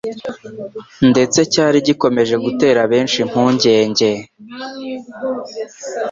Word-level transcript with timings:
ndetse 1.11 1.39
cyari 1.53 1.77
gikomeje 1.87 2.35
gutera 2.45 2.81
benshi 2.91 3.17
impungenge. 3.23 4.11